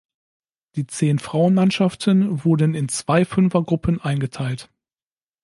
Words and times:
Die 0.73 0.87
zehn 0.87 1.19
Frauenmannschaften 1.19 2.43
wurden 2.43 2.73
in 2.73 2.89
zwei 2.89 3.23
Fünfergruppen 3.23 4.01
eingeteilt. 4.01 4.67